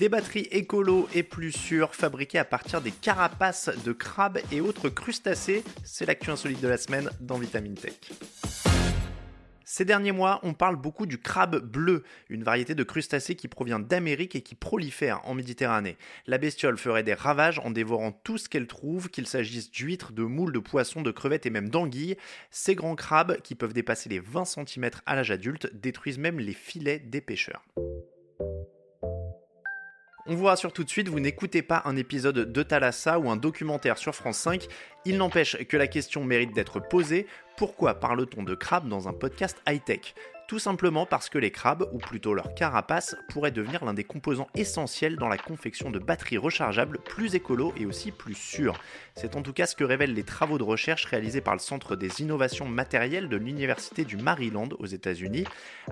Des 0.00 0.08
batteries 0.08 0.48
écolo 0.50 1.10
et 1.14 1.22
plus 1.22 1.52
sûres 1.52 1.94
fabriquées 1.94 2.38
à 2.38 2.46
partir 2.46 2.80
des 2.80 2.90
carapaces 2.90 3.68
de 3.84 3.92
crabes 3.92 4.38
et 4.50 4.62
autres 4.62 4.88
crustacés, 4.88 5.62
c'est 5.84 6.06
l'actu 6.06 6.30
insolite 6.30 6.62
de 6.62 6.68
la 6.68 6.78
semaine 6.78 7.10
dans 7.20 7.36
Vitamine 7.36 7.74
Tech. 7.74 7.92
Ces 9.62 9.84
derniers 9.84 10.12
mois, 10.12 10.40
on 10.42 10.54
parle 10.54 10.76
beaucoup 10.76 11.04
du 11.04 11.18
crabe 11.18 11.58
bleu, 11.58 12.02
une 12.30 12.44
variété 12.44 12.74
de 12.74 12.82
crustacés 12.82 13.36
qui 13.36 13.46
provient 13.46 13.78
d'Amérique 13.78 14.34
et 14.36 14.40
qui 14.40 14.54
prolifère 14.54 15.20
en 15.28 15.34
Méditerranée. 15.34 15.98
La 16.26 16.38
bestiole 16.38 16.78
ferait 16.78 17.02
des 17.02 17.12
ravages 17.12 17.58
en 17.58 17.70
dévorant 17.70 18.12
tout 18.12 18.38
ce 18.38 18.48
qu'elle 18.48 18.68
trouve, 18.68 19.10
qu'il 19.10 19.26
s'agisse 19.26 19.70
d'huîtres, 19.70 20.12
de 20.12 20.22
moules, 20.22 20.54
de 20.54 20.60
poissons, 20.60 21.02
de 21.02 21.10
crevettes 21.10 21.44
et 21.44 21.50
même 21.50 21.68
d'anguilles. 21.68 22.16
Ces 22.50 22.74
grands 22.74 22.96
crabes, 22.96 23.42
qui 23.42 23.54
peuvent 23.54 23.74
dépasser 23.74 24.08
les 24.08 24.20
20 24.20 24.46
cm 24.46 24.92
à 25.04 25.14
l'âge 25.14 25.30
adulte, 25.30 25.70
détruisent 25.74 26.16
même 26.16 26.40
les 26.40 26.54
filets 26.54 27.00
des 27.00 27.20
pêcheurs. 27.20 27.62
On 30.32 30.36
vous 30.36 30.44
rassure 30.44 30.72
tout 30.72 30.84
de 30.84 30.88
suite, 30.88 31.08
vous 31.08 31.18
n'écoutez 31.18 31.60
pas 31.60 31.82
un 31.86 31.96
épisode 31.96 32.52
de 32.52 32.62
Thalassa 32.62 33.18
ou 33.18 33.28
un 33.30 33.36
documentaire 33.36 33.98
sur 33.98 34.14
France 34.14 34.38
5. 34.38 34.68
Il 35.04 35.16
n'empêche 35.16 35.56
que 35.66 35.76
la 35.76 35.88
question 35.88 36.22
mérite 36.22 36.54
d'être 36.54 36.78
posée. 36.78 37.26
Pourquoi 37.56 37.94
parle-t-on 37.94 38.44
de 38.44 38.54
crabes 38.54 38.88
dans 38.88 39.08
un 39.08 39.12
podcast 39.12 39.60
high-tech? 39.66 40.14
Tout 40.50 40.58
simplement 40.58 41.06
parce 41.06 41.28
que 41.28 41.38
les 41.38 41.52
crabes, 41.52 41.88
ou 41.92 41.98
plutôt 41.98 42.34
leurs 42.34 42.56
carapaces, 42.56 43.14
pourraient 43.28 43.52
devenir 43.52 43.84
l'un 43.84 43.94
des 43.94 44.02
composants 44.02 44.48
essentiels 44.56 45.14
dans 45.14 45.28
la 45.28 45.38
confection 45.38 45.92
de 45.92 46.00
batteries 46.00 46.38
rechargeables 46.38 46.98
plus 47.04 47.36
écolo 47.36 47.72
et 47.76 47.86
aussi 47.86 48.10
plus 48.10 48.34
sûres. 48.34 48.74
C'est 49.14 49.36
en 49.36 49.42
tout 49.42 49.52
cas 49.52 49.66
ce 49.66 49.76
que 49.76 49.84
révèlent 49.84 50.12
les 50.12 50.24
travaux 50.24 50.58
de 50.58 50.64
recherche 50.64 51.04
réalisés 51.04 51.40
par 51.40 51.54
le 51.54 51.60
Centre 51.60 51.94
des 51.94 52.20
innovations 52.20 52.66
matérielles 52.66 53.28
de 53.28 53.36
l'Université 53.36 54.04
du 54.04 54.16
Maryland 54.16 54.70
aux 54.80 54.86
États-Unis. 54.86 55.44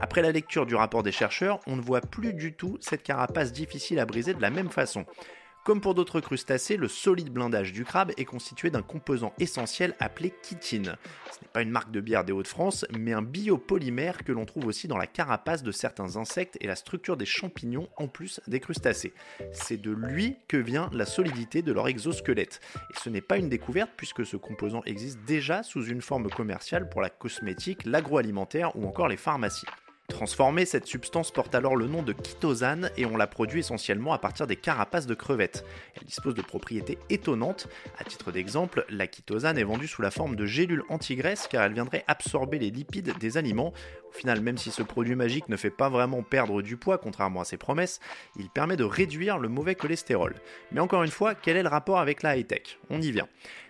Après 0.00 0.22
la 0.22 0.32
lecture 0.32 0.64
du 0.64 0.74
rapport 0.74 1.02
des 1.02 1.12
chercheurs, 1.12 1.60
on 1.66 1.76
ne 1.76 1.82
voit 1.82 2.00
plus 2.00 2.32
du 2.32 2.54
tout 2.54 2.78
cette 2.80 3.02
carapace 3.02 3.52
difficile 3.52 3.98
à 3.98 4.06
briser 4.06 4.32
de 4.32 4.40
la 4.40 4.48
même 4.48 4.70
façon. 4.70 5.04
Comme 5.66 5.80
pour 5.80 5.96
d'autres 5.96 6.20
crustacés, 6.20 6.76
le 6.76 6.86
solide 6.86 7.30
blindage 7.30 7.72
du 7.72 7.84
crabe 7.84 8.12
est 8.16 8.24
constitué 8.24 8.70
d'un 8.70 8.82
composant 8.82 9.32
essentiel 9.40 9.96
appelé 9.98 10.32
chitine. 10.40 10.94
Ce 11.32 11.40
n'est 11.42 11.50
pas 11.52 11.62
une 11.62 11.72
marque 11.72 11.90
de 11.90 12.00
bière 12.00 12.22
des 12.22 12.32
Hauts-de-France, 12.32 12.86
mais 12.96 13.12
un 13.12 13.20
biopolymère 13.20 14.22
que 14.22 14.30
l'on 14.30 14.46
trouve 14.46 14.66
aussi 14.66 14.86
dans 14.86 14.96
la 14.96 15.08
carapace 15.08 15.64
de 15.64 15.72
certains 15.72 16.18
insectes 16.18 16.56
et 16.60 16.68
la 16.68 16.76
structure 16.76 17.16
des 17.16 17.26
champignons 17.26 17.88
en 17.96 18.06
plus 18.06 18.40
des 18.46 18.60
crustacés. 18.60 19.12
C'est 19.50 19.82
de 19.82 19.90
lui 19.90 20.36
que 20.46 20.56
vient 20.56 20.88
la 20.92 21.04
solidité 21.04 21.62
de 21.62 21.72
leur 21.72 21.88
exosquelette. 21.88 22.60
Et 22.90 23.00
ce 23.02 23.10
n'est 23.10 23.20
pas 23.20 23.36
une 23.36 23.48
découverte 23.48 23.90
puisque 23.96 24.24
ce 24.24 24.36
composant 24.36 24.84
existe 24.84 25.18
déjà 25.26 25.64
sous 25.64 25.84
une 25.84 26.00
forme 26.00 26.30
commerciale 26.30 26.88
pour 26.88 27.00
la 27.00 27.10
cosmétique, 27.10 27.84
l'agroalimentaire 27.86 28.76
ou 28.76 28.86
encore 28.86 29.08
les 29.08 29.16
pharmacies. 29.16 29.66
Transformée, 30.08 30.64
cette 30.66 30.86
substance 30.86 31.32
porte 31.32 31.54
alors 31.54 31.74
le 31.74 31.88
nom 31.88 32.02
de 32.02 32.14
chitosane 32.14 32.90
et 32.96 33.04
on 33.06 33.16
la 33.16 33.26
produit 33.26 33.60
essentiellement 33.60 34.12
à 34.12 34.18
partir 34.18 34.46
des 34.46 34.54
carapaces 34.54 35.06
de 35.06 35.14
crevettes. 35.14 35.64
Elle 35.96 36.04
dispose 36.04 36.34
de 36.34 36.42
propriétés 36.42 36.98
étonnantes. 37.10 37.68
À 37.98 38.04
titre 38.04 38.30
d'exemple, 38.30 38.84
la 38.88 39.06
chitosane 39.06 39.58
est 39.58 39.64
vendue 39.64 39.88
sous 39.88 40.02
la 40.02 40.12
forme 40.12 40.36
de 40.36 40.46
gélules 40.46 40.84
anti-graisse 40.88 41.48
car 41.50 41.64
elle 41.64 41.72
viendrait 41.72 42.04
absorber 42.06 42.58
les 42.60 42.70
lipides 42.70 43.18
des 43.18 43.36
aliments. 43.36 43.72
Au 44.08 44.12
final, 44.12 44.40
même 44.40 44.58
si 44.58 44.70
ce 44.70 44.82
produit 44.82 45.16
magique 45.16 45.48
ne 45.48 45.56
fait 45.56 45.70
pas 45.70 45.88
vraiment 45.88 46.22
perdre 46.22 46.62
du 46.62 46.76
poids, 46.76 46.98
contrairement 46.98 47.40
à 47.40 47.44
ses 47.44 47.56
promesses, 47.56 48.00
il 48.38 48.48
permet 48.48 48.76
de 48.76 48.84
réduire 48.84 49.38
le 49.38 49.48
mauvais 49.48 49.74
cholestérol. 49.74 50.34
Mais 50.70 50.80
encore 50.80 51.02
une 51.02 51.10
fois, 51.10 51.34
quel 51.34 51.56
est 51.56 51.62
le 51.64 51.68
rapport 51.68 51.98
avec 51.98 52.22
la 52.22 52.36
high-tech? 52.36 52.78
On 52.90 53.02
y 53.02 53.10
vient. 53.10 53.28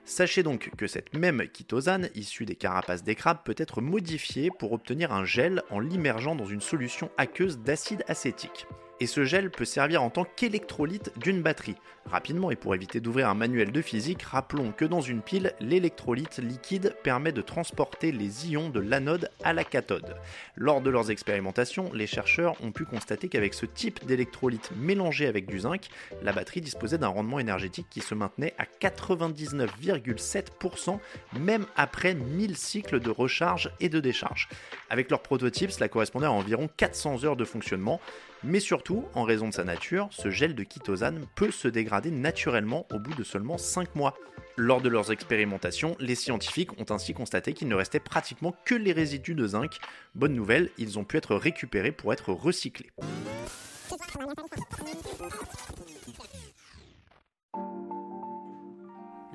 Sachez 0.09 0.45
donc 0.45 0.71
que 0.77 0.87
cette 0.87 1.15
même 1.15 1.43
chitosane, 1.53 2.11
issue 2.15 2.47
des 2.47 2.55
carapaces 2.55 3.03
des 3.03 3.17
crabes, 3.17 3.43
peut 3.45 3.57
être 3.59 3.81
modifiée 3.81 4.51
pour 4.57 4.71
obtenir 4.71 5.12
un 5.12 5.25
gel 5.25 5.65
en 5.69 5.81
l'immergeant 5.81 6.37
dans 6.37 6.47
une 6.47 6.61
solution 6.61 7.11
aqueuse 7.19 7.59
d'acide 7.59 8.05
acétique 8.07 8.67
et 9.00 9.06
ce 9.06 9.25
gel 9.25 9.50
peut 9.50 9.64
servir 9.64 10.02
en 10.02 10.11
tant 10.11 10.25
qu'électrolyte 10.25 11.12
d'une 11.19 11.43
batterie. 11.43 11.76
Rapidement 12.06 12.50
et 12.53 12.56
pour 12.56 12.75
éviter 12.75 13.00
d'ouvrir 13.00 13.28
un 13.28 13.34
manuel 13.34 13.72
de 13.72 13.82
physique, 13.82 14.22
rappelons 14.22 14.71
que 14.71 14.84
dans 14.84 15.00
une 15.00 15.22
pile, 15.22 15.54
l'électrolyte 15.59 16.38
liquide 16.38 16.94
permet 17.03 17.32
de 17.32 17.43
transporter 17.43 18.12
les 18.12 18.48
ions 18.48 18.71
de 18.71 18.78
l'anode 18.78 19.28
à 19.43 19.53
la 19.53 19.65
cathode. 19.65 20.15
Lors 20.54 20.81
de 20.81 20.91
leurs 20.91 21.10
expérimentations, 21.10 21.93
les 21.93 22.06
chercheurs 22.06 22.54
ont 22.62 22.71
pu 22.71 22.84
constater 22.84 23.28
qu'avec 23.28 23.54
ce 23.54 23.66
type 23.66 24.06
d'électrolyte 24.06 24.71
mélangé 24.76 25.26
avec 25.26 25.47
du 25.47 25.59
zinc, 25.60 25.88
la 26.22 26.32
batterie 26.32 26.60
disposait 26.60 26.98
d'un 26.98 27.09
rendement 27.09 27.41
énergétique 27.41 27.88
qui 27.91 28.00
se 28.00 28.15
maintenait 28.15 28.54
à 28.56 28.66
99,7% 28.81 31.00
même 31.41 31.66
après 31.76 32.15
1000 32.15 32.56
cycles 32.56 33.00
de 33.00 33.10
recharge 33.10 33.72
et 33.81 33.88
de 33.88 33.98
décharge. 33.98 34.48
Avec 34.91 35.10
leur 35.10 35.22
prototype, 35.22 35.72
cela 35.72 35.88
correspondait 35.88 36.26
à 36.26 36.32
environ 36.32 36.69
400 36.76 37.25
heures 37.25 37.37
de 37.37 37.44
fonctionnement, 37.44 38.00
mais 38.44 38.60
surtout, 38.60 39.04
en 39.14 39.24
raison 39.24 39.48
de 39.48 39.54
sa 39.54 39.64
nature, 39.64 40.08
ce 40.10 40.30
gel 40.30 40.54
de 40.54 40.64
chitosane 40.64 41.26
peut 41.34 41.50
se 41.50 41.69
dégrader 41.69 42.10
naturellement 42.10 42.86
au 42.92 42.98
bout 42.98 43.14
de 43.14 43.24
seulement 43.24 43.58
5 43.58 43.94
mois. 43.94 44.14
Lors 44.56 44.80
de 44.80 44.88
leurs 44.88 45.12
expérimentations, 45.12 45.97
les 46.00 46.14
scientifiques 46.14 46.78
ont 46.80 46.86
ainsi 46.91 47.12
constaté 47.12 47.52
qu'il 47.52 47.69
ne 47.69 47.74
restait 47.74 48.00
pratiquement 48.00 48.54
que 48.64 48.74
les 48.74 48.92
résidus 48.92 49.34
de 49.34 49.47
zinc. 49.47 49.78
Bonne 50.14 50.34
nouvelle, 50.34 50.70
ils 50.78 50.98
ont 50.98 51.04
pu 51.04 51.16
être 51.16 51.34
récupérés 51.36 51.92
pour 51.92 52.12
être 52.12 52.32
recyclés. 52.32 52.91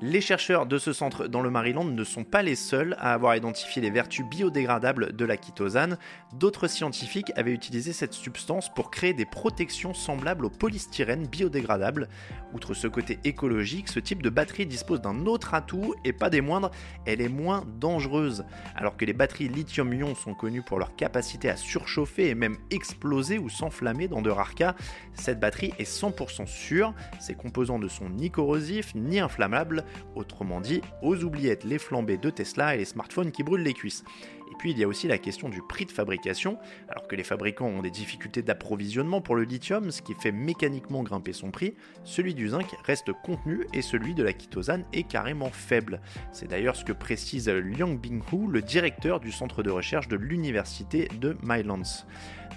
Les 0.03 0.19
chercheurs 0.19 0.66
de 0.66 0.79
ce 0.79 0.94
centre 0.94 1.28
dans 1.28 1.41
le 1.41 1.51
Maryland 1.51 1.84
ne 1.84 2.03
sont 2.03 2.23
pas 2.23 2.41
les 2.41 2.56
seuls 2.56 2.95
à 2.97 3.13
avoir 3.13 3.35
identifié 3.35 3.84
les 3.84 3.91
vertus 3.91 4.25
biodégradables 4.25 5.16
de 5.16 5.25
la 5.25 5.35
chitosane. 5.35 6.00
D'autres 6.34 6.66
scientifiques 6.66 7.31
avaient 7.35 7.53
utilisé 7.53 7.94
cette 7.94 8.16
substance 8.16 8.73
pour 8.73 8.89
créer 8.89 9.13
des 9.13 9.28
protections 9.28 9.94
semblables 9.94 10.45
au 10.45 10.50
polystyrène 10.50 11.28
biodégradable. 11.28 12.09
Outre 12.51 12.73
ce 12.73 12.88
côté 12.88 13.19
écologique, 13.25 13.89
ce 13.89 14.00
type 14.00 14.23
de 14.23 14.31
batterie 14.31 14.66
dispose 14.66 15.01
d'un 15.01 15.28
autre 15.28 15.53
atout 15.53 15.94
et 16.03 16.13
pas 16.13 16.31
des 16.31 16.41
moindres, 16.41 16.72
elle 17.06 17.22
est 17.22 17.29
moins 17.29 17.63
dangereuse. 17.79 18.44
Alors 18.75 18.97
que 18.97 19.06
les 19.06 19.13
batteries 19.13 19.50
lithium-ion 19.50 20.16
sont 20.16 20.33
connues 20.33 20.63
pour 20.63 20.79
leur 20.79 20.95
capacité 20.95 21.47
à 21.47 21.56
surchauffer 21.56 22.29
et 22.29 22.33
même 22.33 22.57
exploser 22.72 23.38
ou 23.38 23.50
s'enflammer 23.50 24.07
dans 24.07 24.23
de 24.23 24.31
rares 24.31 24.56
cas, 24.56 24.75
cette 25.13 25.39
batterie 25.39 25.73
est 25.78 25.88
100% 25.88 26.47
sûre, 26.47 26.95
ses 27.19 27.35
composants 27.35 27.78
ne 27.78 27.88
sont 27.88 28.09
ni 28.09 28.31
corrosifs 28.31 28.95
ni 28.95 29.19
inflammables 29.19 29.85
Autrement 30.16 30.62
dit, 30.62 30.81
aux 31.02 31.24
oubliettes 31.24 31.63
les 31.63 31.79
flambées 31.79 32.18
de 32.18 32.29
Tesla 32.29 32.75
et 32.75 32.78
les 32.78 32.85
smartphones 32.85 33.31
qui 33.31 33.44
brûlent 33.44 33.63
les 33.63 33.74
cuisses. 33.74 34.03
Et 34.52 34.56
puis 34.59 34.72
il 34.72 34.78
y 34.78 34.84
a 34.84 34.88
aussi 34.88 35.07
la 35.07 35.18
question 35.18 35.47
du 35.47 35.62
prix 35.62 35.85
de 35.85 35.91
fabrication, 35.91 36.57
alors 36.90 37.07
que 37.07 37.16
les 37.16 37.24
fabricants 37.24 37.68
ont 37.68 37.81
des 37.81 37.90
difficultés 37.90 38.41
d'approvisionnement 38.41 39.22
pour 39.22 39.35
le 39.35 39.44
lithium, 39.44 39.91
ce 39.91 40.01
qui 40.01 40.13
fait 40.13 40.34
mécaniquement 40.34 41.03
grimper 41.03 41.31
son 41.31 41.51
prix, 41.51 41.75
celui 42.03 42.34
du 42.34 42.50
zinc 42.50 42.75
reste 42.84 43.13
contenu 43.24 43.66
et 43.74 43.81
celui 43.81 44.13
de 44.13 44.24
la 44.24 44.31
chitosane 44.31 44.84
est 44.91 45.03
carrément 45.03 45.50
faible. 45.50 46.01
C'est 46.34 46.50
d'ailleurs 46.50 46.75
ce 46.75 46.84
que 46.84 46.91
précise 46.91 47.47
Liang 47.47 47.96
Binghu, 47.96 48.51
le 48.51 48.62
directeur 48.62 49.22
du 49.22 49.31
centre 49.31 49.63
de 49.63 49.72
recherche 49.72 50.09
de 50.09 50.18
l'université 50.18 51.07
de 51.19 51.38
Mylands. 51.41 52.06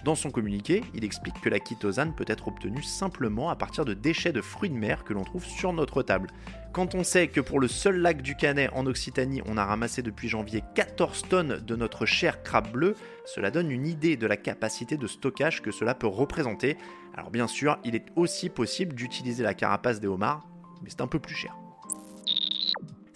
Dans 0.05 0.15
son 0.15 0.31
communiqué, 0.31 0.83
il 0.94 1.03
explique 1.05 1.41
que 1.41 1.49
la 1.49 1.59
chitosane 1.59 2.15
peut 2.15 2.27
être 2.28 2.49
obtenue 2.49 2.83
simplement 2.83 3.49
à 3.49 3.56
partir 3.56 3.87
de 3.87 3.94
déchets 3.94 4.33
de 4.33 4.43
fruits 4.43 4.69
de 4.69 4.75
mer 4.75 5.03
que 5.05 5.15
l'on 5.15 5.25
trouve 5.25 5.47
sur 5.47 5.73
notre 5.73 6.03
table. 6.03 6.28
Quand 6.75 6.97
on 6.97 7.05
sait 7.05 7.29
que 7.29 7.41
pour 7.41 7.61
le 7.61 7.69
seul 7.69 7.99
lac 7.99 8.21
du 8.21 8.35
Canet 8.35 8.69
en 8.73 8.85
Occitanie, 8.87 9.41
on 9.47 9.57
a 9.57 9.65
ramassé 9.65 10.03
depuis 10.03 10.29
janvier 10.29 10.65
14 10.75 11.23
tonnes 11.29 11.61
de 11.65 11.77
notre 11.77 12.05
cher 12.05 12.43
crabe 12.43 12.73
bleu, 12.73 12.97
cela 13.25 13.53
donne 13.53 13.71
une 13.71 13.87
idée 13.87 14.17
de 14.17 14.27
la 14.27 14.37
capacité 14.37 14.97
de 14.97 15.07
stockage 15.07 15.62
que 15.62 15.71
cela 15.71 15.95
peut 15.95 16.09
représenter. 16.09 16.77
Alors 17.17 17.31
bien 17.31 17.47
sûr, 17.47 17.79
il 17.85 17.95
est 17.95 18.07
aussi 18.17 18.49
possible 18.49 18.97
d'utiliser 18.97 19.45
la 19.45 19.55
carapace 19.55 20.01
des 20.01 20.09
homards, 20.09 20.49
mais 20.83 20.91
c'est 20.91 21.01
un 21.01 21.07
peu 21.07 21.21
plus 21.21 21.37
cher. 21.37 21.55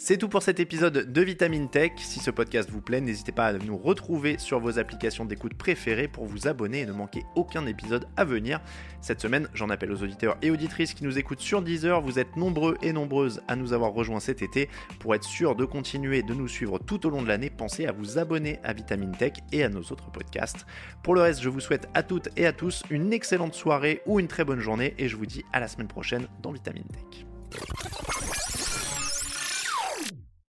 C'est 0.01 0.17
tout 0.17 0.29
pour 0.29 0.45
cet 0.45 0.61
épisode 0.61 1.13
de 1.13 1.23
Vitamine 1.23 1.69
Tech. 1.69 1.91
Si 1.97 2.21
ce 2.21 2.31
podcast 2.31 2.71
vous 2.71 2.81
plaît, 2.81 3.01
n'hésitez 3.01 3.33
pas 3.33 3.47
à 3.47 3.53
nous 3.55 3.77
retrouver 3.77 4.39
sur 4.39 4.61
vos 4.61 4.79
applications 4.79 5.25
d'écoute 5.25 5.55
préférées 5.55 6.07
pour 6.07 6.25
vous 6.25 6.47
abonner 6.47 6.83
et 6.83 6.87
ne 6.87 6.93
manquer 6.93 7.25
aucun 7.35 7.67
épisode 7.67 8.07
à 8.17 8.25
venir. 8.25 8.61
Cette 9.01 9.21
semaine, 9.21 9.49
j'en 9.55 9.71
appelle 9.71 9.91
aux 9.91 10.01
auditeurs 10.05 10.37
et 10.41 10.53
auditrices 10.53 10.95
qui 10.95 11.03
nous 11.03 11.19
écoutent 11.19 11.41
sur 11.41 11.63
Deezer. 11.63 12.01
Vous 12.01 12.21
êtes 12.21 12.37
nombreux 12.37 12.79
et 12.81 12.93
nombreuses 12.93 13.43
à 13.49 13.57
nous 13.57 13.73
avoir 13.73 13.91
rejoints 13.91 14.21
cet 14.21 14.41
été. 14.41 14.69
Pour 15.01 15.17
être 15.17 15.25
sûr 15.25 15.57
de 15.57 15.65
continuer 15.65 16.23
de 16.23 16.33
nous 16.33 16.47
suivre 16.47 16.79
tout 16.79 17.05
au 17.05 17.11
long 17.11 17.23
de 17.23 17.29
l'année, 17.29 17.51
pensez 17.51 17.85
à 17.85 17.91
vous 17.91 18.19
abonner 18.19 18.61
à 18.63 18.75
Vitamine 18.75 19.17
Tech 19.17 19.33
et 19.51 19.65
à 19.65 19.69
nos 19.69 19.83
autres 19.83 20.13
podcasts. 20.13 20.65
Pour 21.03 21.17
le 21.17 21.23
reste, 21.23 21.43
je 21.43 21.49
vous 21.49 21.59
souhaite 21.59 21.89
à 21.95 22.05
toutes 22.05 22.29
et 22.37 22.47
à 22.47 22.53
tous 22.53 22.85
une 22.91 23.13
excellente 23.13 23.55
soirée 23.55 24.03
ou 24.07 24.21
une 24.21 24.29
très 24.29 24.45
bonne 24.45 24.61
journée 24.61 24.95
et 24.97 25.09
je 25.09 25.17
vous 25.17 25.27
dis 25.27 25.45
à 25.53 25.59
la 25.59 25.67
semaine 25.67 25.89
prochaine 25.89 26.29
dans 26.41 26.53
Vitamine 26.53 26.87
Tech. 26.87 27.27